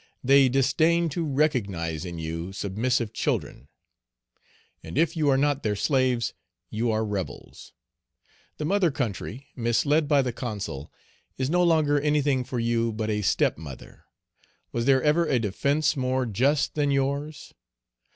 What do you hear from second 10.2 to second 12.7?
the Consul, is no longer anything for